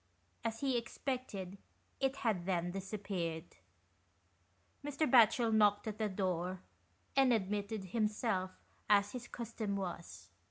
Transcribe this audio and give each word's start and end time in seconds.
As 0.43 0.61
he 0.61 0.79
expected, 0.79 1.59
it 1.99 2.15
had 2.25 2.47
then 2.47 2.71
disappeared. 2.71 3.57
Mr. 4.83 5.07
Batchel 5.07 5.53
knocked 5.53 5.85
at 5.85 5.99
the 5.99 6.09
door, 6.09 6.61
and 7.15 7.31
ad 7.31 7.51
mitted 7.51 7.83
himself, 7.91 8.49
as 8.89 9.11
his 9.11 9.27
custom 9.27 9.75
was. 9.75 10.29